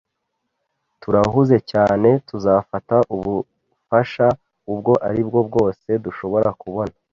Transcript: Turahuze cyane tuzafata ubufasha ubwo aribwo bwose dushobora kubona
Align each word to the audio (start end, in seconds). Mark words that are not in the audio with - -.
Turahuze 1.01 1.55
cyane 1.71 2.09
tuzafata 2.27 2.95
ubufasha 3.15 4.27
ubwo 4.71 4.93
aribwo 5.07 5.39
bwose 5.47 5.89
dushobora 6.05 6.49
kubona 6.61 6.93